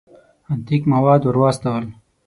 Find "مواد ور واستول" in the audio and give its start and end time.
0.93-1.83